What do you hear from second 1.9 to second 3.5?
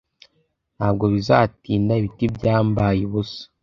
ibiti byambaye ubusa